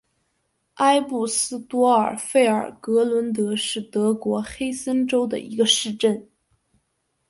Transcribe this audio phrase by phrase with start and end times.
[0.77, 6.27] 埃布斯多尔费尔格伦德是德国黑森州的一个市镇。